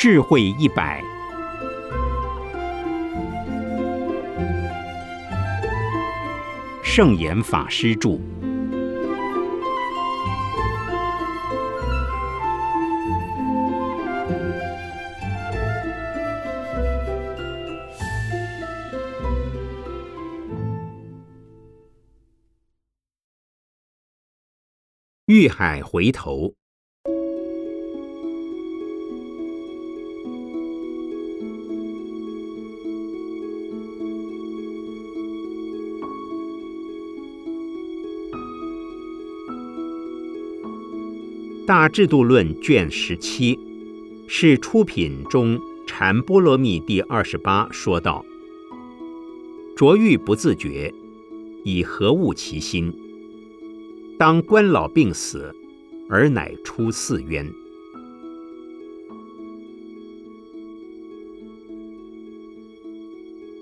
[0.00, 1.02] 智慧一百，
[6.84, 8.10] 圣严法师著。
[25.26, 26.44] 遇海回头，
[41.68, 43.58] 《大制度论》卷十七
[44.26, 48.24] 是出品中禅波罗蜜第二十八说道
[49.76, 50.90] ：“着欲不自觉，
[51.64, 52.90] 以何物其心？”
[54.18, 55.54] 当官老病死，
[56.08, 57.46] 而乃出四渊。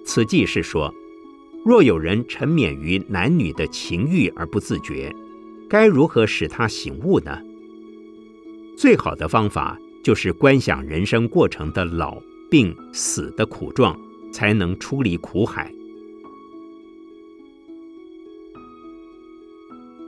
[0.04, 0.94] 此即是说，
[1.64, 5.12] 若有人沉湎于男女的情欲而不自觉，
[5.68, 7.36] 该如何使他醒悟呢？
[8.76, 13.98] 最好的方法就是观想人生过程的老、病、死的苦状，
[14.30, 15.72] 才能出离苦海。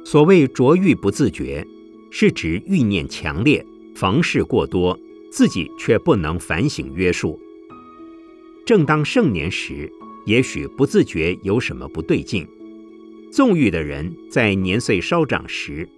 [0.05, 1.67] 所谓着欲不自觉，
[2.11, 4.99] 是指欲念强烈，房事过多，
[5.33, 7.41] 自己却不能反省约束。
[8.67, 9.91] 正当盛年时，
[10.27, 12.47] 也许不自觉有什么不对劲。
[13.33, 15.89] 纵欲的人在年岁稍长时，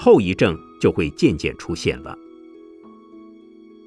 [0.00, 2.16] 后遗症就会渐渐出现了。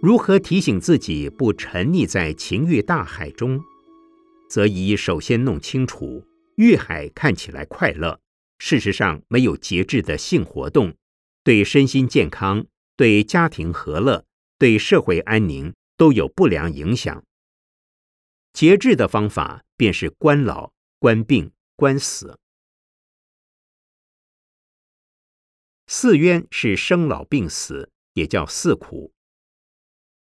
[0.01, 3.61] 如何提醒自己不沉溺在情欲大海中？
[4.49, 6.25] 则宜首先弄清楚，
[6.57, 8.19] 欲海看起来快乐。
[8.59, 10.93] 事实上，没有节制的性活动，
[11.45, 12.65] 对身心健康、
[12.97, 14.25] 对家庭和乐、
[14.59, 17.23] 对社会安宁都有不良影响。
[18.51, 22.37] 节制的方法便是关老、关病、关死。
[25.93, 29.11] 四冤是生老病死，也叫四苦。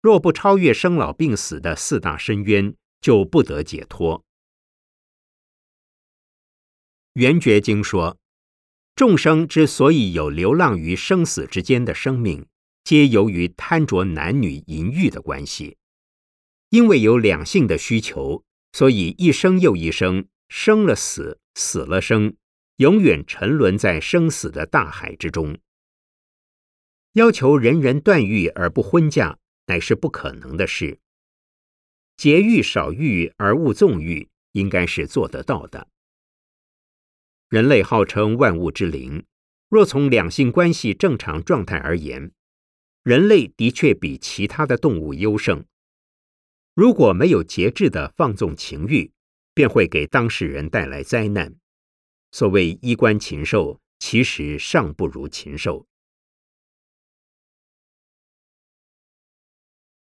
[0.02, 4.26] 若不超越生老病死的四大深渊，就不得解脱。
[7.14, 8.18] 圆觉经说。
[8.96, 12.48] 众生之所以有流浪于生死之间的生命，
[12.84, 15.78] 皆由于贪着男女淫欲的关系。
[16.70, 18.44] 因为有两性的需求，
[18.74, 22.36] 所以一生又一生，生了死，死了生，
[22.78, 25.58] 永远沉沦在生死的大海之中。
[27.14, 29.38] 要求人人断欲而不婚嫁，
[29.68, 31.00] 乃是不可能的事。
[32.18, 35.88] 节欲少欲而勿纵欲，应该是做得到的。
[37.50, 39.26] 人类号称万物之灵，
[39.70, 42.32] 若从两性关系正常状态而言，
[43.04, 45.66] 人类的确比其他的动物优胜。
[46.74, 49.12] 如果没有节制的放纵情欲，
[49.54, 51.56] 便会给当事人带来灾难。
[52.32, 55.86] 所谓衣冠禽兽，其实尚不如禽兽。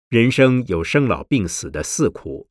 [0.09, 2.49] 人生有生老病死的四苦，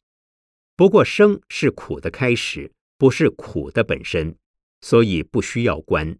[0.76, 4.36] 不过生是苦的开始，不是苦的本身。
[4.80, 6.18] 所以不需要观。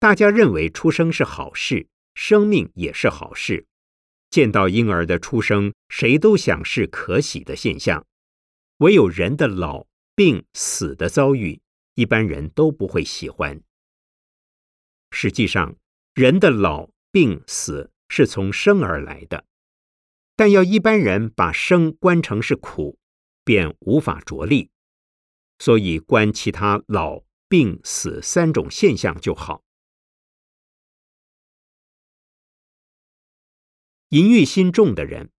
[0.00, 3.68] 大家认为出生是好事，生命也是好事。
[4.28, 8.04] 见到婴儿的出生，谁都想是可喜的现象。
[8.78, 11.60] 唯有人的老、病、死的遭遇，
[11.94, 13.62] 一般人都不会喜欢。
[15.10, 15.76] 实际上，
[16.14, 19.44] 人的老、病、死是从生而来的，
[20.36, 22.98] 但要一般人把生观成是苦，
[23.44, 24.70] 便无法着力。
[25.58, 27.24] 所以观其他老。
[27.46, 29.62] 病死三种现象就好。
[34.08, 35.30] 淫欲心重的人，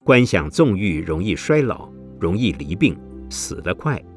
[0.00, 2.98] 观想纵欲容易衰老，容易离病，
[3.30, 4.13] 死得快。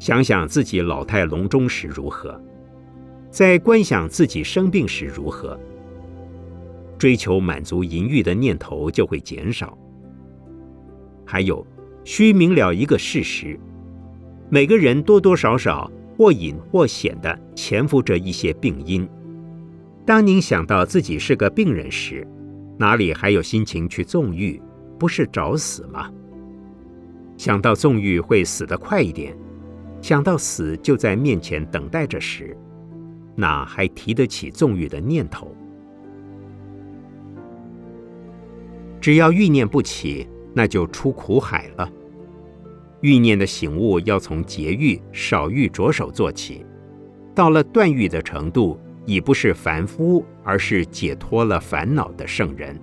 [0.00, 2.42] 想想自己老态龙钟时如何，
[3.30, 5.56] 在观想自己生病时如何，
[6.98, 9.78] 追求满足淫欲的念头就会减少。
[11.24, 11.64] 还有，
[12.02, 13.56] 需明了一个事实：
[14.48, 15.88] 每个人多多少少。
[16.16, 19.08] 或隐或显的潜伏着一些病因。
[20.04, 22.28] 当您想到自己是个病人时，
[22.76, 24.60] 哪里还有心情去纵欲？
[24.98, 26.10] 不是找死吗？
[27.38, 29.34] 想到纵欲会死得快一点，
[30.00, 32.56] 想到死就在面前等待着时，
[33.36, 35.54] 哪还提得起纵欲的念头？
[39.00, 41.90] 只要欲念不起，那就出苦海了。
[43.00, 46.66] 欲念的醒悟要从节欲、少欲着手做起，
[47.34, 52.78] 到了断欲的程度，已不是凡夫，而是解脱了烦恼的圣人。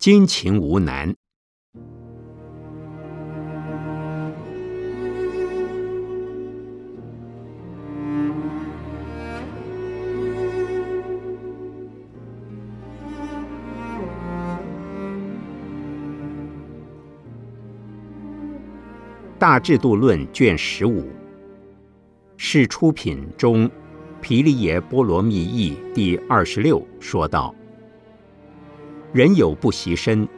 [0.00, 1.14] 精勤无难。
[19.38, 21.06] 大制度论卷十五
[22.38, 23.70] 是出品中
[24.22, 27.54] 毗梨耶波罗蜜译第二十六说道
[29.12, 30.28] ：“人有不习身，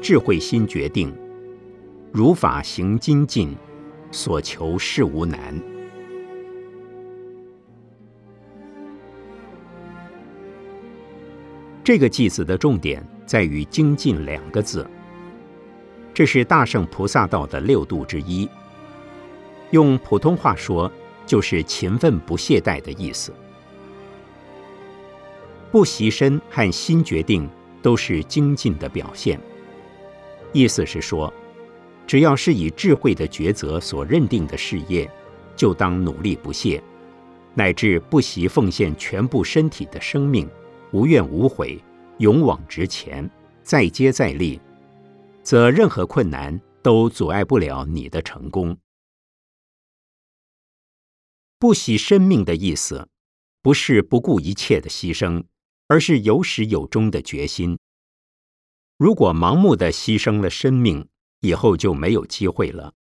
[0.00, 1.14] 智慧心决定，
[2.10, 3.54] 如法行精进，
[4.10, 5.60] 所求事无难。”
[11.84, 14.88] 这个句子的重点在于“精进”两个字。
[16.14, 18.48] 这是大圣菩萨道的六度之一。
[19.70, 20.90] 用普通话说，
[21.26, 23.34] 就是勤奋不懈怠的意思。
[25.70, 27.46] 不习身和心决定
[27.84, 29.38] 都是精进的表现。
[30.54, 31.30] 意思是说，
[32.06, 35.10] 只要是以智慧的抉择所认定的事业，
[35.54, 36.82] 就当努力不懈，
[37.52, 40.48] 乃至不惜奉献全部身体的生命，
[40.92, 41.78] 无怨无悔，
[42.20, 43.30] 勇往直前，
[43.62, 44.58] 再接再厉。
[45.42, 48.74] 则任何困难都阻碍不了你的成功。
[51.58, 53.06] 不惜生命的意思，
[53.60, 55.44] 不是不顾一切的牺牲，
[55.86, 57.78] 而是有始有终的决心。
[58.96, 61.08] 如果盲目的牺牲了生命，
[61.40, 62.94] 以后就没有机会了；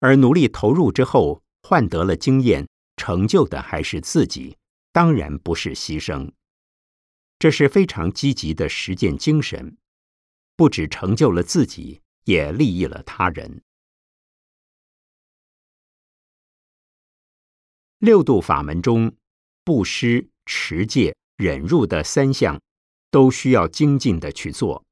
[0.00, 4.56] 而努力投入之后，换得了经验，成就的还是自己，
[4.92, 6.32] 当然不是牺牲。
[7.38, 9.76] 这是非常积极的实践精神。
[10.56, 13.62] 不只成就了自己，也利益了他人。
[17.98, 19.16] 六度法门中，
[19.62, 22.60] 布施、持戒、忍辱的三项，
[23.12, 24.84] 都需要精进的去做，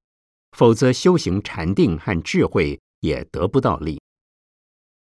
[0.52, 4.00] 否则修行禅定和智慧也得不到力。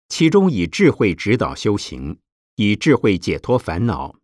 [0.09, 2.17] 其中以智慧指导修行，
[2.55, 4.15] 以智慧解脱烦恼，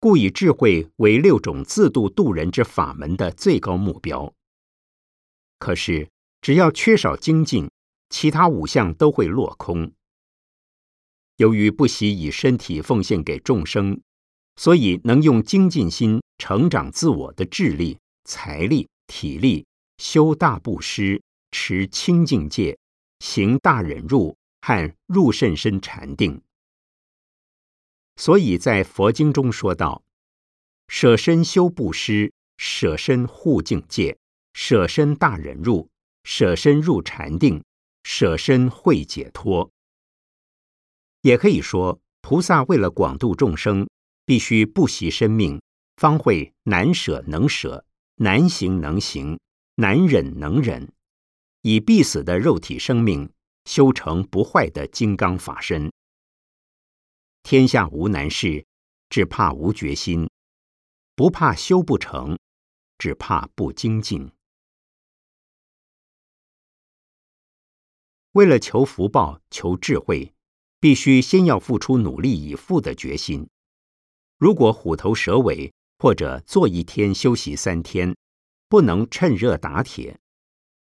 [0.00, 4.32] 故以智慧为六种自度度人之法门的最高目标。
[5.58, 6.08] 可是，
[6.40, 7.70] 只要缺少精进，
[8.08, 9.92] 其他五项都会落空。
[11.36, 14.00] 由于不惜以身体奉献给众生，
[14.58, 19.64] 所以能用精进心成长自我的智力、财力、体力，
[19.98, 21.22] 修大布施，
[21.52, 22.76] 持清净戒，
[23.20, 26.42] 行大忍辱和入甚深禅定。
[28.16, 30.02] 所以在佛经中说道
[30.88, 34.18] ：“舍身修布施，舍身护境界。”
[34.54, 35.88] 舍身大忍入，
[36.24, 37.62] 舍身入禅定，
[38.02, 39.70] 舍身会解脱。
[41.20, 43.88] 也可以说，菩萨为了广度众生，
[44.28, 45.58] 必须不惜生命，
[45.96, 49.40] 方会难舍能舍，难行能行，
[49.76, 50.92] 难忍能忍，
[51.62, 53.32] 以必死的肉体生命
[53.64, 55.90] 修成不坏的金刚法身。
[57.42, 58.66] 天下无难事，
[59.08, 60.26] 只怕无决心；
[61.14, 62.38] 不怕修不成，
[62.98, 64.30] 只怕不精进。
[68.32, 70.34] 为了求福报、求智慧，
[70.78, 73.48] 必须先要付出努力以赴的决心。
[74.38, 78.16] 如果虎头蛇尾，或者做一天休息三天，
[78.68, 80.18] 不能趁热打铁，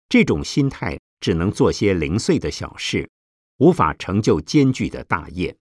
[0.10, 3.10] 这种心态只能做些零碎的小事，
[3.58, 5.56] 无法成就艰巨的大业。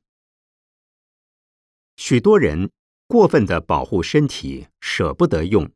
[1.96, 2.68] 许多人
[3.06, 5.70] 过分的保护身体，舍不得用，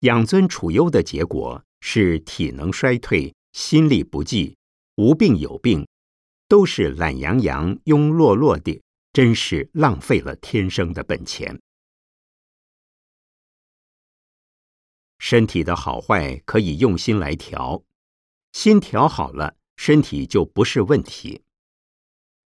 [0.00, 4.56] 养尊处优的结果是体能衰退，心力不济。
[4.96, 5.88] 无病有病，
[6.46, 8.80] 都是懒洋洋、庸落落的，
[9.14, 11.60] 真是浪费了天生的本钱。
[15.20, 17.84] 身体的好坏可以用心来调，
[18.52, 21.42] 心调好了，身体就不是问题。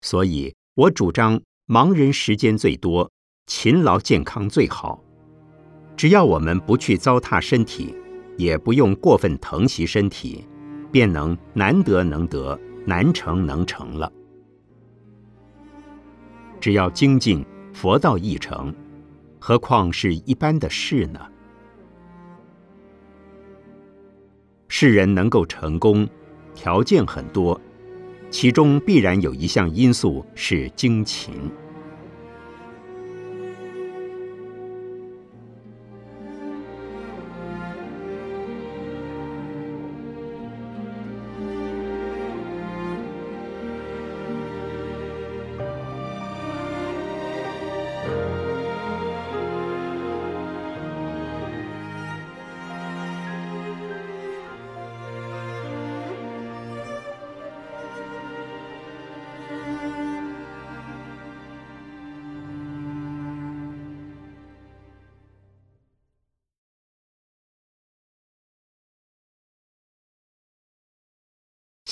[0.03, 3.11] 所以我主张，忙人时间最多，
[3.49, 5.03] 勤劳健康最好。
[5.97, 7.93] 只要我们不去糟蹋身体，
[8.39, 10.47] 也不用过分疼惜身体。
[10.93, 14.13] 便能难得能得，难成能成了。
[16.63, 18.73] 只要精进，佛道易成，
[19.41, 21.19] 何况是一般的事呢？
[24.69, 26.09] 世人能够成功，
[26.55, 27.61] 条件很多，
[28.31, 31.35] 其中必然有一项因素是精勤。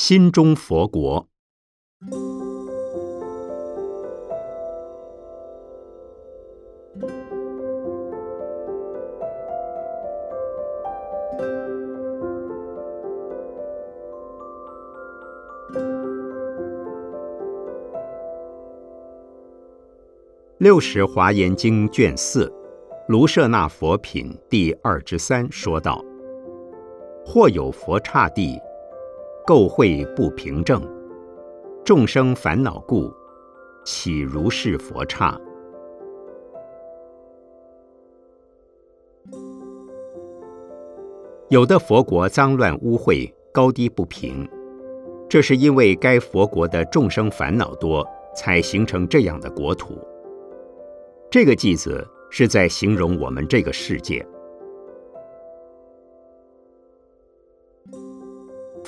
[0.02, 1.28] 心中佛国。
[20.56, 22.50] 六十华严经卷四，
[23.06, 26.02] 卢舍那佛品第二之三说道：
[27.22, 28.58] 或有佛刹地，
[29.46, 30.80] 垢秽不平正，
[31.84, 33.10] 众生烦恼故，
[33.84, 35.38] 岂如是佛刹？
[41.48, 44.48] 有的佛国脏乱污秽，高低不平，
[45.28, 48.06] 这是因为该佛国的众生烦恼多，
[48.36, 49.98] 才形成这样的国土。
[51.30, 54.24] 这个句子是在形容我们这个世界。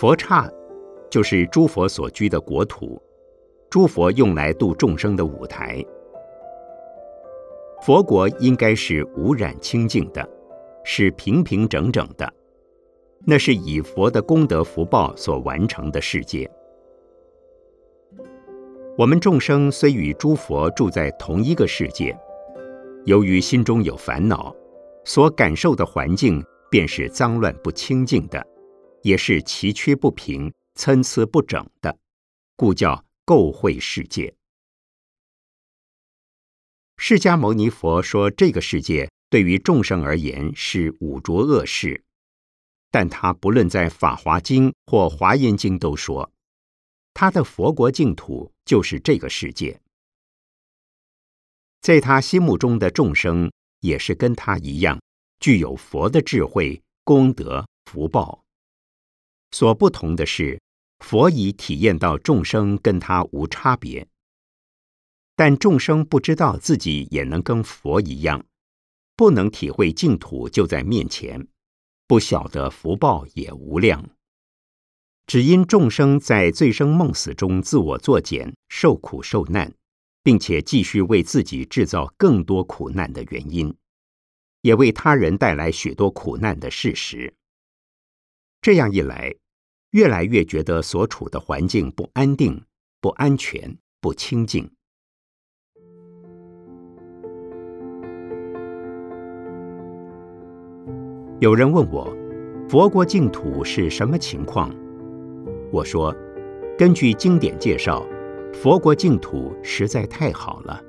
[0.02, 0.50] 佛刹
[1.08, 3.00] 就是诸佛所居的国土，
[3.70, 5.80] 诸佛用来度众生的舞台。
[7.82, 10.28] 佛国应该是无染清净的，
[10.82, 12.28] 是平平整整的，
[13.24, 16.50] 那是以佛的功德福报所完成的世界。
[18.98, 22.12] 我们众生虽与诸佛住在同一个世界。
[23.04, 24.52] 由于心中有烦恼，
[25.04, 28.44] 所感受的环境便是脏乱不清净的，
[29.02, 31.98] 也是崎岖不平、参差不整的，
[32.56, 34.34] 故叫垢秽世界。
[36.96, 42.04] 释迦牟尼佛说，这个世界对于众生而言是五浊恶世，
[42.90, 46.30] 但他不论在《法华经》或《华严经》都说，
[47.12, 49.80] 他的佛国净土就是这个世界。
[51.80, 55.02] 在他心目中的众生也是跟他一样，
[55.40, 58.41] 具有佛的智慧、功德、福报。
[59.52, 60.60] 所不同的是，
[60.98, 64.08] 佛已体验到众生跟他无差别，
[65.36, 68.44] 但众生不知道自己也能跟佛一样，
[69.14, 71.46] 不能体会净土就在面前，
[72.08, 74.10] 不晓得福报也无量，
[75.26, 79.72] 只因众生在醉生梦死中自我作茧，受苦受难。
[80.24, 83.74] 并且继续为自己制造更多苦难的原因，
[84.60, 87.34] 也为他人带来许多苦难的事实。
[88.62, 89.34] 这样一来，
[89.90, 92.62] 越来越觉得所处的环境不安定、
[93.00, 94.70] 不安全、不清净。
[101.40, 102.08] 有人问我，
[102.68, 104.72] 佛国净土是什么情况？
[105.72, 106.14] 我说，
[106.78, 108.06] 根据经典介绍。
[108.52, 110.80] 佛国净土实在太好了，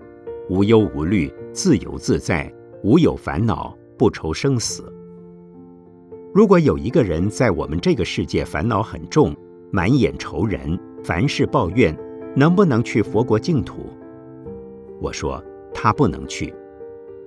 [0.49, 2.53] 无忧无虑，自由自在，
[2.83, 4.93] 无有烦恼，不愁生死。
[6.33, 9.35] 如果有一个人在我们这个世界烦恼很重，
[9.71, 11.95] 满眼愁人，凡事抱怨，
[12.35, 13.85] 能不能去佛国净土？
[14.99, 16.51] 我说他不能去，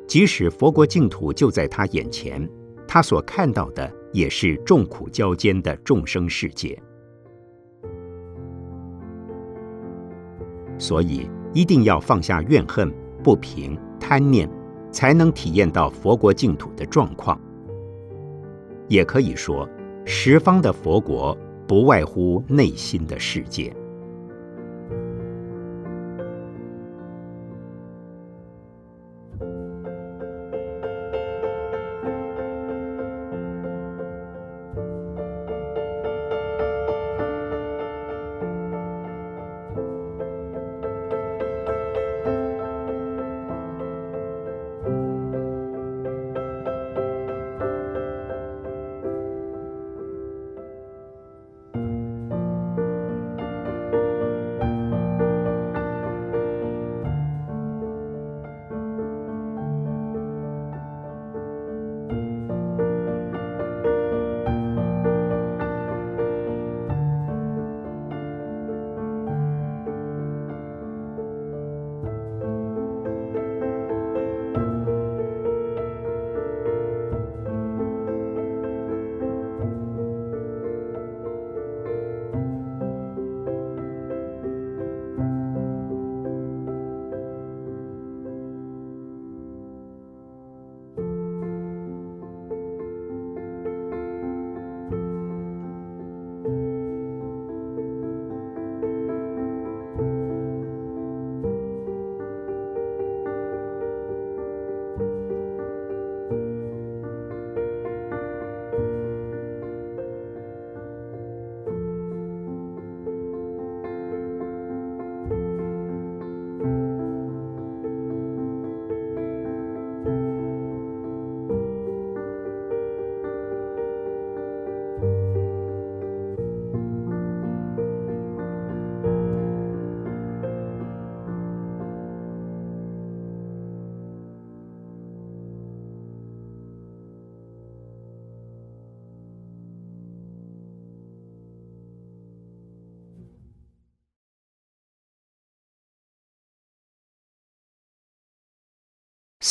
[0.08, 2.50] 即使佛国净土就在他眼前，
[2.88, 6.76] 他所看到的也是众苦交煎的众生世界。
[10.78, 14.50] 所以一定要放下怨恨、不平、贪念，
[14.90, 17.40] 才能体验到佛国净土的状况。
[18.88, 19.68] 也可以说，
[20.04, 23.74] 十方的佛国不外乎内心的世界。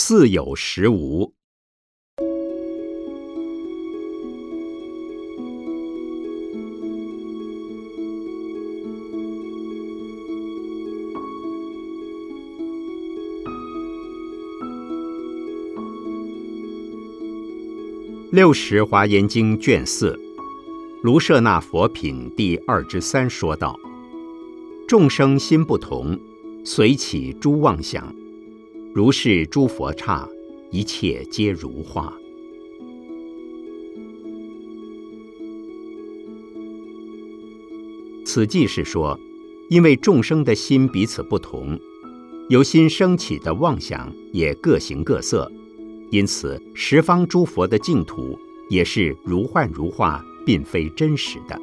[0.08, 1.34] 似有实无。
[18.32, 20.16] 六十华严经卷四，
[21.02, 23.76] 卢舍那佛品第二之三说道：
[24.88, 26.20] 众生心不同，
[26.64, 28.16] 随起诸妄想，
[28.96, 30.26] 如是诸佛刹，
[30.72, 32.18] 一切皆如化。
[38.24, 39.20] 此即是说，
[39.70, 41.78] 因为众生的心彼此不同，
[42.48, 45.52] 由心生起的妄想也各形各色。
[46.10, 51.62] 因此，十方诸佛的净土也是如幻如化，并非真实的。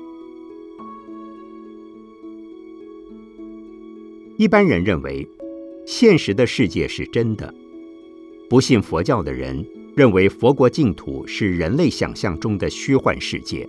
[4.37, 5.27] 一般人认为，
[5.87, 7.53] 现实的世界是真的；
[8.49, 9.67] 不信佛教的人
[9.97, 13.69] 认为，佛国净土是人类想象中的虚幻世界。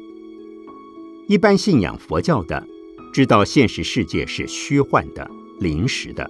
[1.28, 2.65] 一般信仰佛教的，
[3.12, 6.26] 知道现实世界是虚幻的、临时的；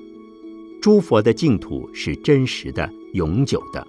[0.82, 3.86] 诸佛的净土是真实的、永久的。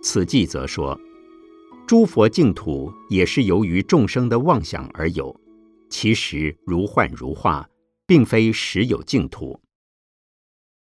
[0.00, 0.98] 此记则说，
[1.86, 5.34] 诸佛净土也是由于众生的妄想而有，
[5.90, 7.68] 其实如幻如化，
[8.06, 9.58] 并非实有净土。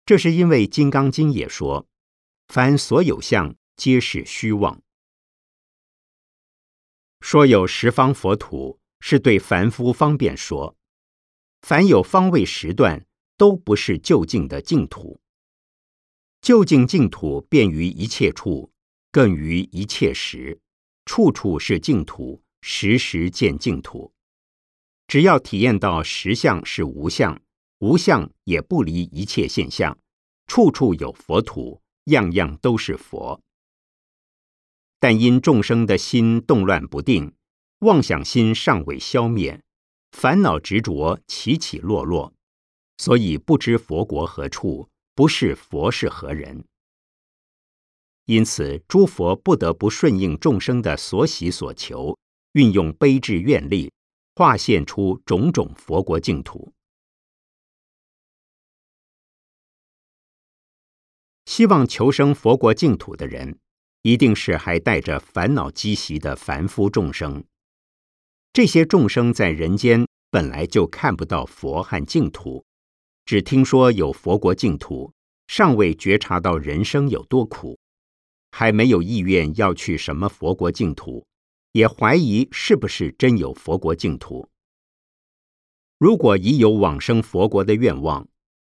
[0.09, 1.87] 这是因为《金刚经》也说，
[2.47, 4.81] 凡所有相，皆是虚妄。
[7.21, 10.79] 说有十方佛土，是对凡夫方便说，
[11.61, 13.05] 凡有方位时段，
[13.37, 15.21] 都不是就近的净土。
[16.40, 18.73] 就近净土，便于一切处。
[19.12, 20.59] 更于一切时，
[21.05, 24.14] 处处是净土，时时见净土。
[25.07, 27.42] 只要体验到实相是无相，
[27.79, 29.97] 无相也不离一切现象，
[30.47, 33.41] 处处有佛土，样样都是佛。
[34.99, 37.33] 但因众生的心动乱不定，
[37.81, 39.62] 妄想心尚未消灭，
[40.11, 42.35] 烦恼执着起起落落，
[42.97, 46.64] 所以不知佛国何处，不是佛是何人。
[48.25, 52.19] 因此，诸佛不得不顺应众生的所喜所求，
[52.55, 53.93] 运用悲智愿力，
[54.35, 56.73] 化现出种种佛国净土。
[61.49, 63.59] 希望求生佛国净土的人，
[64.03, 67.43] 一定是还带着烦恼积习的凡夫众生。
[68.53, 72.67] 这些众生在人间本来就看不到佛和净土，
[73.25, 75.11] 只听说有佛国净土，
[75.47, 77.79] 尚未觉察到人生有多苦。
[78.53, 81.25] 还没有意愿要去什么佛国净土，
[81.73, 84.47] 也怀疑是不是真有佛国净土。
[85.97, 88.29] 如果已有往生佛国的愿望，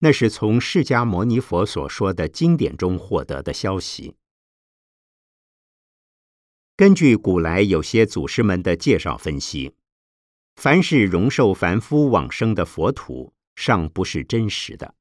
[0.01, 4.17] 那是从释迦牟尼佛所说的经典中获得的消息。
[6.77, 9.73] 根据古来有些祖师们的介绍分析，
[10.57, 14.95] 凡是容受凡夫往生的佛土，尚不是真实的。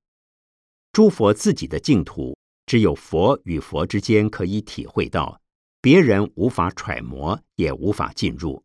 [0.93, 2.37] 诸佛自己的净土。
[2.65, 5.41] 只有佛与佛之间可以体会到，
[5.81, 8.63] 别人无法揣摩，也无法进入。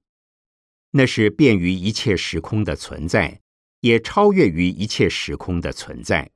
[0.91, 3.41] 那是便于一切时空的存在，
[3.85, 6.27] 也超越于一切时空的存在。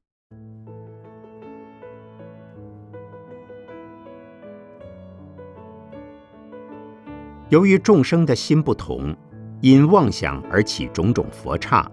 [7.49, 9.17] 由于众生的心不同，
[9.63, 11.91] 因妄想而起种种佛刹，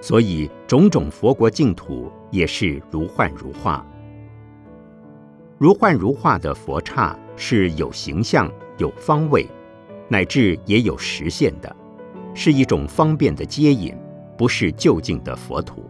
[0.00, 3.86] 所以种种佛国净土也是如幻如化。
[5.58, 9.46] 如幻如化的佛刹是有形象、有方位，
[10.08, 11.76] 乃至也有实现的，
[12.32, 13.94] 是一种方便的接引，
[14.36, 15.88] 不是就近的佛土。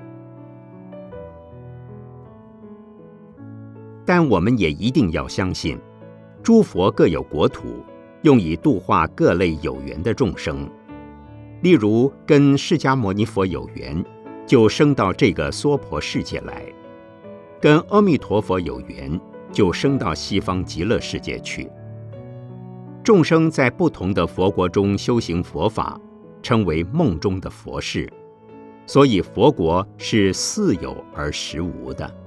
[4.04, 5.78] 但我们也一定要相信，
[6.42, 7.84] 诸佛各有国土，
[8.22, 10.68] 用以度化各类有缘的众生。
[11.62, 14.04] 例如，跟释迦牟尼佛有缘，
[14.46, 16.62] 就升到这个娑婆世界来；
[17.60, 19.20] 跟阿弥陀佛有缘。
[19.52, 21.70] 就升到西方极乐世界去。
[23.02, 25.98] 众生在不同的佛国中修行佛法，
[26.42, 28.12] 称为梦中的佛事，
[28.86, 32.25] 所以佛国是似有而实无的。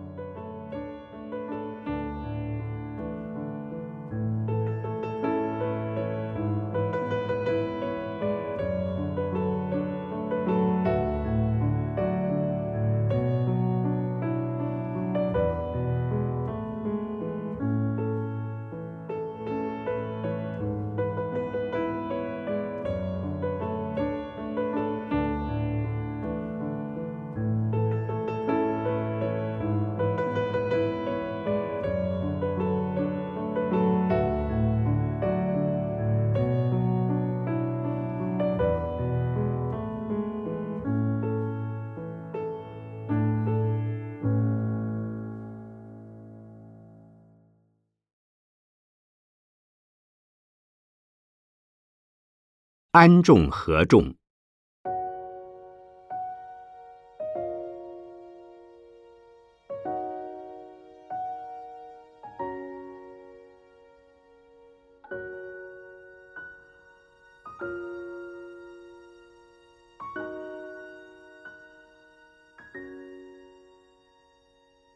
[52.91, 54.15] 安众合众。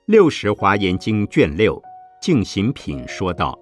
[0.06, 1.80] 六十华严经卷六
[2.20, 3.56] 净行品说道：“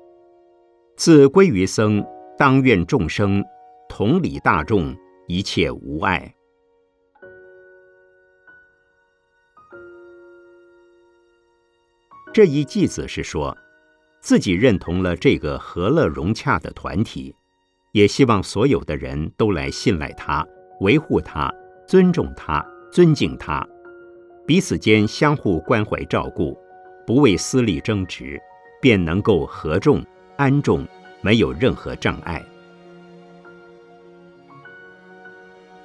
[0.96, 2.02] 自归于僧，
[2.38, 3.44] 当愿众生
[3.92, 4.96] 同理大众，
[5.28, 6.34] 一切无碍。”
[12.34, 13.54] 这一偈子是说，
[14.22, 17.36] 自己认同了这个和乐融洽的团体，
[17.92, 20.48] 也希望所有的人都来信赖他、
[20.80, 21.54] 维护他、
[21.86, 23.68] 尊重他、尊敬他。
[24.48, 26.58] 彼此间相互关怀照顾，
[27.06, 28.40] 不为私利争执，
[28.82, 30.02] 便能够合众
[30.38, 30.88] 安众，
[31.22, 32.42] 没有任何障碍。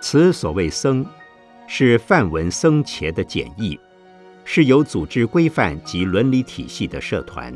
[0.00, 1.04] 此所谓僧，
[1.66, 3.78] 是梵文僧伽的简易，
[4.44, 7.52] 是有组织规范及伦理体系的社团。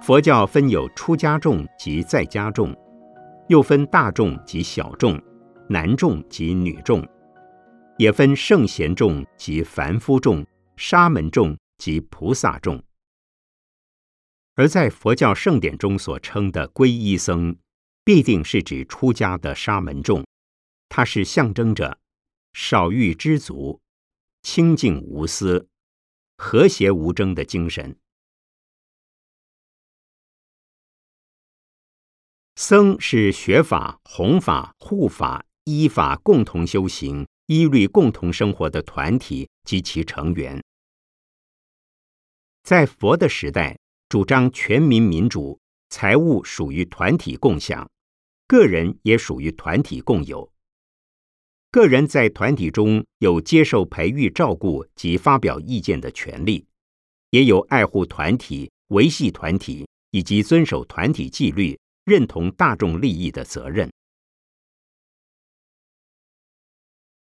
[0.00, 2.74] 佛教分有出家众及在家众，
[3.48, 5.20] 又分大众及小众，
[5.68, 7.06] 男众及女众。
[7.98, 10.44] 也分圣贤众及凡夫众、
[10.76, 12.82] 沙门众及菩萨众。
[14.56, 17.54] 而在佛教圣典中所称的皈依僧，
[18.04, 20.26] 必定是指出家的沙门众，
[20.88, 21.98] 它是象征着
[22.52, 23.80] 少欲知足、
[24.42, 25.68] 清净无私、
[26.36, 27.96] 和谐无争的精神。
[32.56, 37.26] 僧是学法、弘法、护法、依法共同修行。
[37.46, 40.62] 依律共同生活的团体及其成员，
[42.62, 45.60] 在佛的时代，主张全民民主，
[45.92, 47.86] 财物属于团体共享，
[48.48, 50.50] 个人也属于团体共有。
[51.70, 56.66] 个人在团体中有接受培育、照顾及发表意见的权利，
[57.28, 63.92] 也有爱护团体、维系团体以及遵守团体纪律、认同大众利益的责任。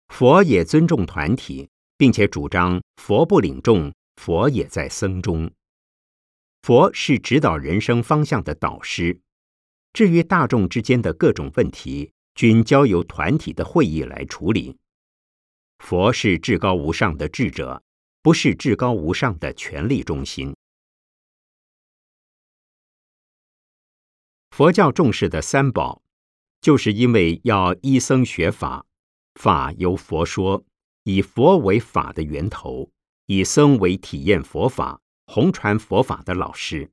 [0.09, 5.50] 佛也尊重团体，并且主张佛不领众，佛也在僧中。
[6.64, 9.20] 佛是指导人生方向的导师，
[9.92, 14.79] 至于大众之间的各种问题，均交由团体的会议来处理。
[15.81, 17.83] 佛是至高无上的智者，
[18.22, 20.57] 不是至高无上的权力中心。
[24.53, 26.00] 佛教重视的三宝，
[26.62, 28.87] 就是因为要依僧学法。
[29.35, 30.64] 法由佛说，
[31.03, 32.90] 以佛为法的源头，
[33.27, 36.90] 以僧为体验佛法、弘传佛法的老师。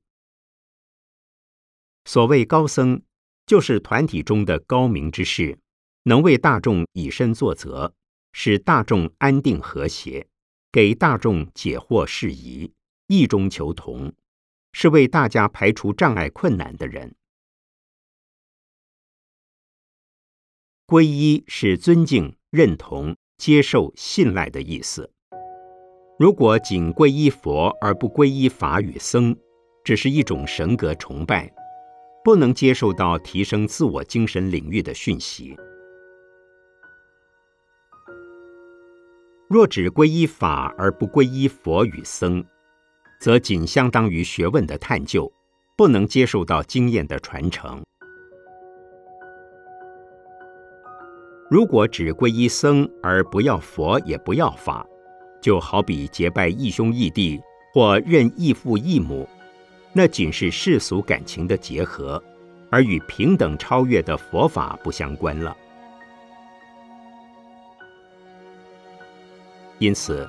[2.04, 3.02] 所谓高僧，
[3.46, 5.58] 就是团体中的高明之士，
[6.04, 7.94] 能为大众以身作则，
[8.32, 10.26] 使大众安定和谐，
[10.72, 12.72] 给大众解惑释疑，
[13.06, 14.12] 异中求同，
[14.72, 17.14] 是为大家排除障碍困难的人。
[20.86, 25.11] 皈依是尊敬、认同、接受、信赖的意思。
[26.22, 29.36] 如果仅皈依佛而不皈依法与僧，
[29.82, 31.52] 只是一种神格崇拜，
[32.22, 35.56] 不能接受到提升自我精神领域的讯息。
[39.48, 42.44] 若只皈依法而不皈依佛与僧，
[43.20, 45.28] 则仅相当于学问的探究，
[45.76, 47.82] 不能接受到经验的传承。
[51.50, 54.86] 如果只皈依僧而不要佛也不要法，
[55.42, 57.38] 就好比结拜义兄义弟
[57.74, 59.28] 或认义父义母，
[59.92, 62.22] 那仅是世俗感情的结合，
[62.70, 65.54] 而与平等超越的佛法不相关了。
[69.78, 70.26] 因此，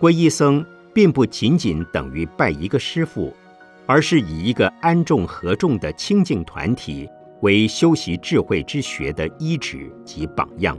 [0.00, 3.34] 皈依僧并不仅仅等于拜一个师父，
[3.84, 7.06] 而是以一个安众合众的清净团体。
[7.42, 10.78] 为修习智慧之学的依止及榜样。